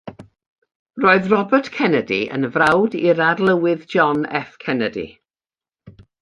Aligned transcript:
Roedd 1.03 1.27
Robert 1.33 1.69
Kennedy 1.75 2.17
yn 2.37 2.47
frawd 2.55 2.97
i'r 3.01 3.21
Arlywydd 3.27 3.85
John 3.95 4.25
F. 4.41 4.57
Kennedy. 4.65 5.05